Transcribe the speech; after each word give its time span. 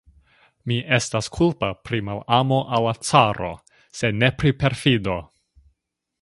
Mi 0.69 0.77
estas 0.95 1.27
kulpa 1.35 1.69
pri 1.89 1.99
malamo 2.07 2.57
al 2.79 2.87
la 2.87 2.95
caro, 3.11 3.51
sed 4.01 4.19
ne 4.25 4.31
pri 4.41 4.55
perfido! 4.65 5.21